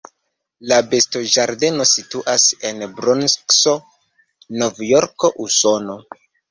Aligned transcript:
La 0.71 0.79
bestoĝardeno 0.93 1.87
situas 1.91 2.47
en 2.71 2.83
Bronkso, 2.97 3.77
Novjorko, 4.65 5.37
Usono. 5.49 6.05